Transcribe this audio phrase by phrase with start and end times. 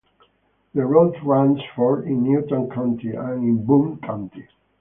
[0.73, 4.47] The route runs for in Newton County and in Boone County.